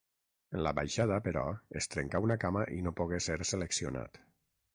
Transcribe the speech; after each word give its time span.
En 0.57 0.61
la 0.67 0.71
baixada, 0.77 1.19
però, 1.27 1.43
es 1.81 1.89
trencà 1.97 2.23
una 2.29 2.39
cama 2.45 2.65
i 2.77 2.81
no 2.87 2.95
pogué 3.01 3.21
ser 3.27 3.39
seleccionat. 3.53 4.21